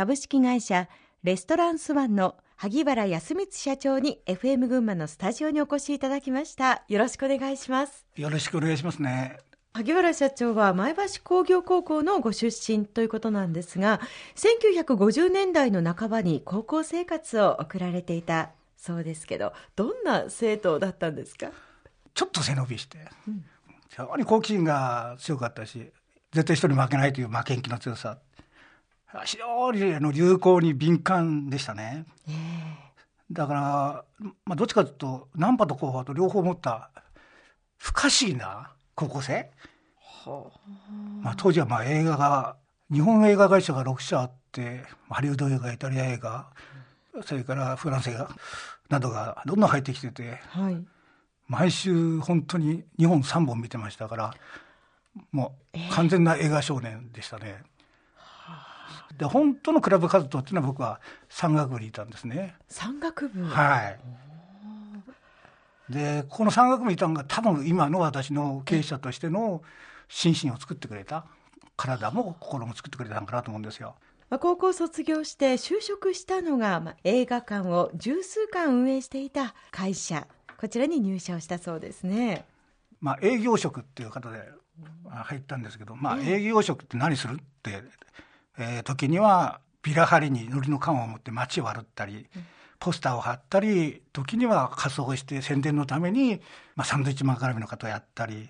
[0.00, 0.88] 株式会社
[1.24, 6.84] レストランスワンの萩原康光社長に FM 群馬のスタジオにお越しいただきました。
[6.88, 8.06] よろしくお願いします。
[8.16, 9.40] よろしくお願いしますね。
[9.74, 14.00] 萩原社長は前橋工業高校のご出身ということなんですが
[14.36, 21.50] 1950年代の半ばに高校生活を送られていたそうですけどどんな生徒だったんですか？
[22.14, 22.96] ちょっと背伸びして、
[23.28, 23.44] うん、
[23.90, 25.90] 非常に好奇心が強かったし
[26.32, 28.16] 絶対人に負けないという負けん気の強さ
[29.24, 32.06] 非常にあの流行に敏感でしたね。
[33.32, 34.04] だから、
[34.44, 36.90] まあ、どっちかというとナンパと後派と両方持った
[37.78, 39.50] 不可思議な高校生、
[41.22, 42.56] まあ、当時はまあ映画が
[42.92, 46.48] 日本映画会社が6社あってハリウッド映画イタリア映画
[47.24, 48.30] それからフランス映画
[48.88, 50.84] などがどんどん入ってきてて、はい、
[51.46, 54.34] 毎週本当に2本3本見てましたから
[55.30, 57.62] もう完全な映画少年でしたね。
[59.16, 62.54] で本当のクラブ活動っていうのは僕は山岳部にいたんですね。
[62.68, 64.00] 山岳部はい
[65.90, 69.62] でこの山岳部にいたのが多分今の私の経営者としての
[70.08, 71.26] 心身を作ってくれた
[71.76, 73.96] 体も心も作ってくれたんかなと思うんですよ。
[74.28, 80.28] まあ、高校卒業して就職したのが、まあ、映画館を十数館運営していた会社
[80.60, 82.44] こちらに入社をしたそうですね。
[83.00, 84.46] まあ、営業職っていう方で
[85.08, 87.82] 入ったんですけど、まあ、営業職って何するって
[88.58, 92.26] えー、時にはビラ張りにのりの缶を持って街を歩ったり、
[92.80, 96.40] ポスターを貼ったり時には仮装して宣伝のために、
[96.74, 98.48] まあ、サンドイッチマン絡みの方をやったり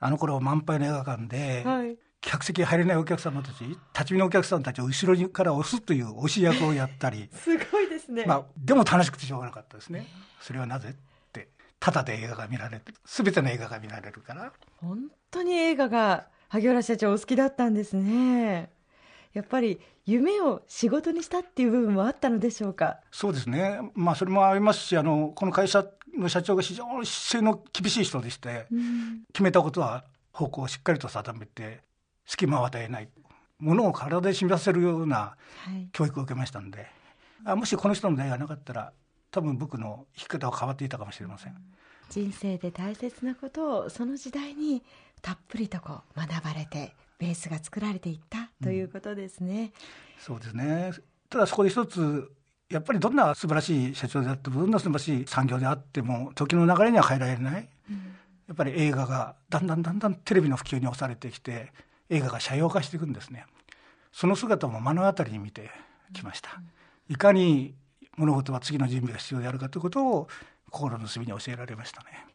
[0.00, 10.06] あの頃満杯の映画館で、はい、客席入れないお客様たち立ち見のお客さんたちを後ろから押すという押し役をやったり すごいですね、まあ、でも楽しくてしょうがなかったですね。
[10.40, 10.94] それはなぜっ
[11.32, 12.84] てただで映画が見られる。
[13.04, 14.52] 全ての映画が見られるから。
[14.76, 18.70] 本当に映画が萩原社長お好きだったんですね
[19.32, 22.98] やっぱり夢を仕事にしたっていう部分もあったのでしょうか？
[23.10, 25.84] そうですね、まあ、それもありますしあのこの会社
[26.16, 31.80] の社長が非常に姿勢の厳しい人でして、うん、決めたことは方向をしっかりと定めて
[32.24, 33.08] 隙間を与えない
[33.58, 35.36] ものを体で染みさせるような
[35.92, 36.88] 教育を受けましたんで、はい、
[37.46, 38.92] あもしこの人の出会いがなかったら
[39.30, 41.54] 多分僕の生き方は変わっていたかもしれません。
[42.08, 44.82] 人生で大切なことをその時代に
[45.20, 49.62] たっぷりとこう学ばれてベースが作られていったということですね。
[49.62, 49.70] うん、
[50.18, 50.92] そうですね。
[51.28, 52.30] ただそこで一つ
[52.68, 57.96] やっぱりどんな素晴らしい社長であってもどんな素晴らしい産業であっても時の流れには変えられない、うん、
[58.48, 61.72] やっぱり映画がだんだんだんだんテレビの普及に押されてきて
[62.10, 63.46] 映画が斜陽化していくんですね。
[64.12, 65.70] その姿も目の当たりに見て
[66.12, 66.50] きました、
[67.08, 67.74] うん、いかに
[68.16, 70.28] 物事は次の準備が必要であるかということを
[70.70, 72.26] 心の隅に教えられましたね。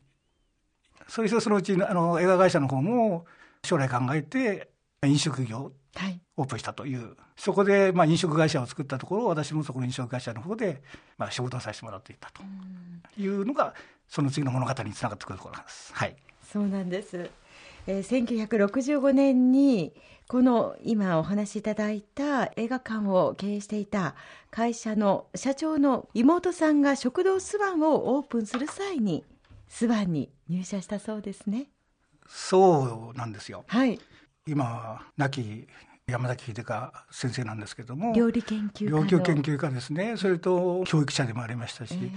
[1.08, 3.26] そしてそのうちあの映画会社の方も
[3.66, 4.71] 将来考えて
[5.08, 5.72] 飲食業
[6.38, 10.84] オープンしたという、はい、そこでまあ飲食会社を作ったところ私もそこの飲食会社の方で
[11.18, 12.44] まあ仕事をさせてもらっていたと
[13.20, 13.74] いうのが
[14.08, 15.92] その次の物語につながってくるところなんです。
[15.96, 17.30] はい、そうなんです、
[17.88, 19.94] えー、1965年に
[20.28, 24.16] この今お話しいただいた映画館を経営していた
[24.52, 29.26] 会社の社長の妹さんが食堂スワンをオープンする際に
[29.68, 31.70] スワンに入社したそうですね。
[32.28, 33.66] そうなんですよ。
[33.68, 34.00] はい。
[34.48, 35.68] 今亡き
[36.08, 40.18] 山崎秀香先生なんですけども料理研究家料理研究家ですね。
[40.18, 42.12] それと教育者でもありましたし、えー、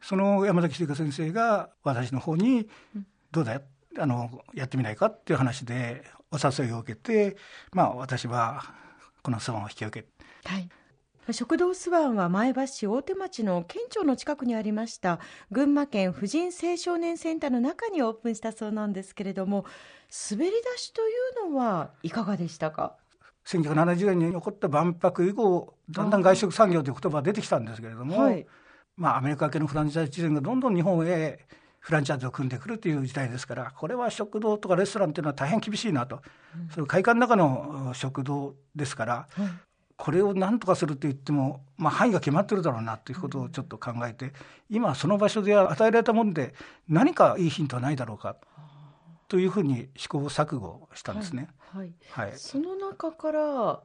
[0.00, 2.68] その山崎秀香先生が私の方に
[3.32, 3.60] 「どうだ
[3.98, 7.36] あのやってみないか?」っていう話でお誘いを受けて、
[7.72, 8.64] まあ、私は
[9.22, 10.08] この相撲を引き受け
[10.48, 10.68] はい
[11.32, 15.20] 食堂スワンは前橋市大手町の県庁の近くにありました
[15.50, 19.64] 群馬県婦人青少年センターの中にオープンしたそうなんですけれども
[20.30, 21.12] 滑り出しとい
[21.46, 22.96] うのはいかがでしたか
[23.46, 28.46] ？1970年に起こった万博以降だんだん外食産業という言葉が出てきたんですけれども、はい、
[28.96, 31.40] まあ、アメリカ系のフランチャイズチェーンがどんどん日本へ
[31.78, 36.20] フランチャイズを組んでくるという時代ですからこれは食堂とかレストランというのは大変厳しいなと、
[36.54, 39.48] うん、それ会館の中の食堂ですから、はい、
[39.96, 44.32] これを何とかすると言っても、まあ、範囲が決まってるだろうなということをちょっと考えて、
[44.68, 46.54] 今その場所で与えられたもので
[46.88, 48.36] 何かいいヒントはないだろうか。
[49.28, 51.48] というふうに試行錯誤したんですね。
[51.72, 53.80] はい、はい、その中から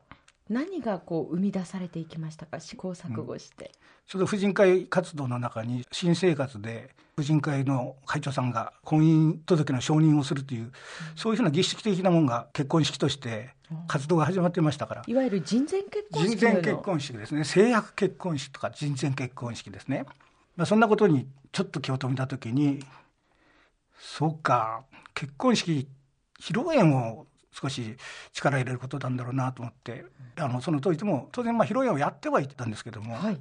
[0.50, 2.60] 何がこう生み出されていきましたか？
[2.60, 3.72] 試行錯誤して、うん、
[4.08, 10.72] それ婦人会活動の中に新生活で婦人会の会長さんが婚姻届の承認をするという、うん、
[11.16, 13.50] そういうふうな儀式的なものが結婚式として
[13.88, 17.44] 活動が始まってましたから、いわゆる人前結婚式人前結婚式ですね。
[17.44, 20.06] 制約結婚式とか人前結婚式ですね、
[20.56, 22.84] まあ、そんなことにちょっと気を止めた時に
[24.00, 25.88] そうか結婚式
[26.40, 27.96] 披露宴を少し
[28.34, 30.06] 力入れることなんだろうなと思って
[30.38, 33.40] あのその当時でも当然まあ披露宴をやってはいたんですけども、はい、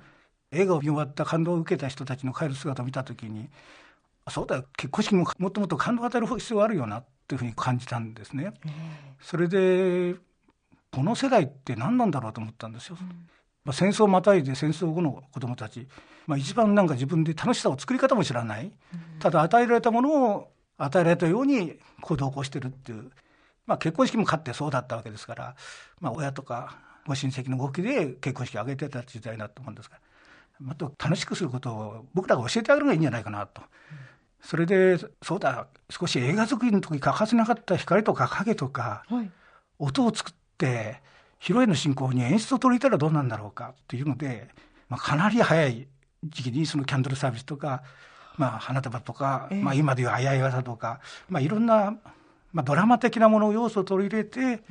[0.53, 3.49] 映画を見終わった感動を受けた人たちの帰る姿を見た時に
[4.31, 8.53] そうだ結婚式ももっともっと感動を与える必要があるよなっていうふうに感じたんですね。
[9.21, 10.15] それで
[10.91, 12.97] この世代って何なんだろうと思ったんですよ。
[13.01, 13.09] うん、
[13.65, 15.87] まあ、戦争をまたいで戦争後の子どもたち、
[16.27, 18.73] まあ、一番なんか自分で楽しさを作り方も知らない、うん、
[19.19, 23.11] ただ与えられたものを与えられたように行動を起こしてるっていう、
[23.69, 25.55] まあ、結婚式も勝ってそうだったわけですから、
[26.01, 29.99] まあ、親とかご親戚の動きで結婚式を挙げてた時代だと思うんですが
[30.59, 33.63] もっと楽しくすることを僕らが教えてあげるのがいいんじゃないかなと。
[34.41, 39.31] それでそうだ少し映画作りの時欠かせなかった光とか影とか、はい、
[39.79, 41.03] 音を作って
[41.41, 44.49] 披露宴の進行に演出を取り入れたらどうなんだろうかっていうので、
[44.89, 45.89] まあ、かなり早い
[46.25, 47.83] 時期にそのキャンドルサービスとか、
[48.37, 51.97] まあ、花束とか、えー、まあ、今でいうあやい技とか、まあ、いろんな、
[52.53, 54.63] まあ、ドラマ的なもの要素を取り入れて、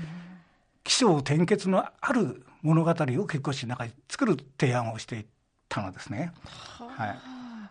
[0.83, 2.95] 起承転結のある物語を
[3.27, 5.25] 結婚式の中に作る提案をしていっ
[5.69, 6.31] たのですね。
[6.77, 7.19] はい、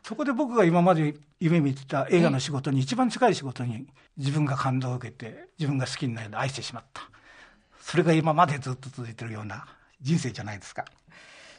[0.03, 3.87] そこで僕が今まで夢見てた映画の仕事に一番近い仕事に
[4.17, 7.03] 自分が感動を受けて自分が好きになり愛してしまった。
[7.81, 9.67] それが今までずっと続いてるような
[10.01, 10.85] 人生じゃないですか。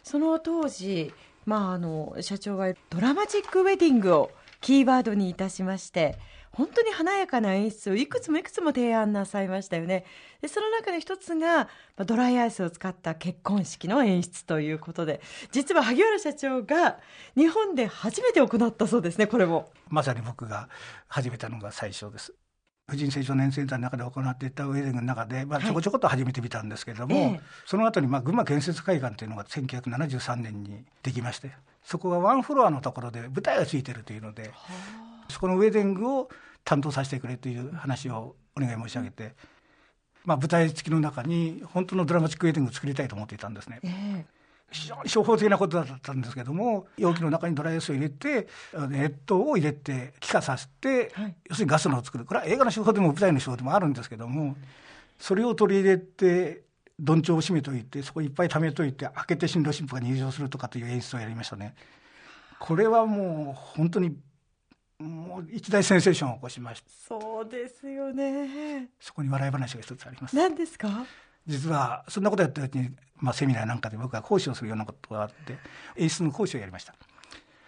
[0.03, 1.13] その当時、
[1.45, 6.17] まあ、あの社長はドラマチックウェディングをキーワードにいたしまして
[6.57, 10.05] 本当に華やかな演出をいくつもいくつも提案なさいましたよね。
[10.41, 11.69] でその中の一つが
[12.03, 15.21] ドライアイスを使った結婚式の演出ということで
[15.51, 16.97] 実は萩原社長が
[17.35, 19.71] 日本で初めて行ったそうですねこれも。
[19.89, 20.67] まさに僕が
[21.07, 22.33] 始めたのが最初です。
[22.89, 31.51] 婦人成長年センターの中で行っていたウェディングの中で、まあ、ちょこちょこっと始めてみたんですけれども、はい、その後にまに群馬建設会館というのが1973年にできまして
[31.83, 34.51] そこがワンフロアのところで舞台がついてるというので
[35.29, 36.29] そこのウェディングを
[36.63, 39.35] 担当させてくれという話をお願い申し上げて、
[40.25, 43.79] まあ、舞台付きの中に本当のドラマチックウェディングを作りたいと思っていたんですね。
[43.83, 44.37] えー
[44.69, 48.47] 非常に初歩的なことだったんですけども容器の中にドライアイスを入れて
[48.89, 54.57] 熱湯を入れて気化させて、はい、要するにガスのを作るこれは映画の手法でも舞台の手法でもあるんですけども
[55.19, 56.63] それを取り入れて
[56.99, 61.75] どんちょうを閉めといてそこいっぱい溜めといて開けて新郎新婦が入場するとかという演出をやりましたね。
[62.59, 64.15] これはもう本当に
[64.99, 66.89] もう一大センセーションを起こしました。
[67.07, 68.89] そうですよね。
[68.99, 70.35] そこに笑い話が一つあります。
[70.35, 71.05] 何ですか？
[71.45, 75.57] 実はそんなことやった時に、まあ、セミナーなんかで僕は講師をするようなことがあって
[75.95, 76.95] 演出の講師をやりました。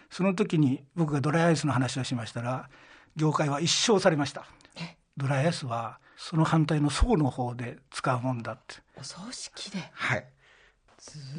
[0.10, 2.68] その時に僕がドライアイスの話をしましたら
[3.16, 4.46] 業界は一生されました。
[5.16, 8.76] ドライアイスはその反対の層の方で使うもんだって。
[8.98, 9.78] お葬式で？
[9.94, 10.26] はい。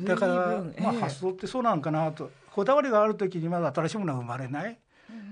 [0.05, 2.31] だから、まあ、発想ってそうなんかなと。
[2.53, 4.77] こだわりがある時にまだ新しいものが生まれない、うん、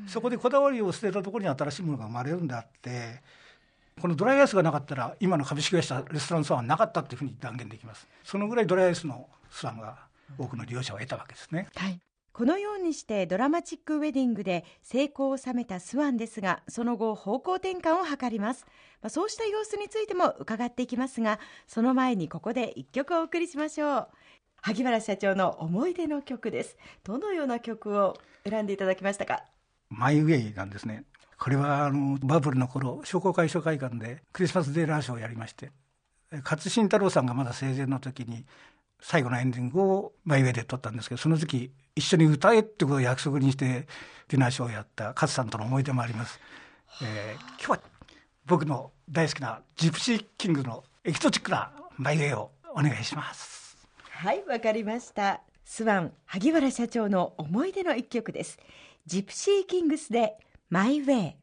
[0.09, 3.23] そこでこだわりを捨てたところに新しいものが生まれるんであって
[4.01, 8.09] このドライアイスがなかったら今の株式会社レストランスワンはなかったっていうふうに断言できます。
[8.25, 10.09] そのぐらいドライアイスのスワンが
[10.39, 11.99] 多くの利用者を得たわけですね、はい、
[12.33, 18.67] このようにしてドラマチックウェディングで成功を収めたスワンですがその後方向転換を図ります、
[19.01, 24.09] まあ、そうした様子についても伺っていきますがその前にここで一曲お送りしましょう。
[24.61, 26.77] 萩原社長の思い出の曲です。
[27.05, 28.19] どのような曲を
[28.49, 29.45] 選んでいただきましたか？
[29.91, 31.05] マイウェイなんですね。
[31.39, 35.71] これはあのバブルの頃商工会所会館でクリスマスデーラーショーをやりまして
[36.45, 38.45] 勝新太郎さんがまだ生前の時に
[39.01, 43.87] 最後のエンディングをマイウェイで撮ったんですけどその時一緒に歌えってことを約束にして
[44.27, 46.41] ディナーショーをやった勝さんとの思い出もあります、
[47.03, 47.81] えー、今日は
[48.45, 53.77] 僕の大好きなジプシーキングのエキゾチックなマイウェイをお願いします。
[54.11, 55.43] はいわかりました。
[55.65, 58.59] スワン萩原社長の思い出の一曲です。
[59.09, 60.35] ジプシーキングスで
[60.69, 61.35] マイウェイ